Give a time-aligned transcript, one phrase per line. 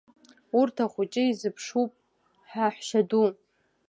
[0.59, 1.91] Урҭ ахәыҷы изыԥшуп,
[2.49, 3.27] ҳаҳәшьаду.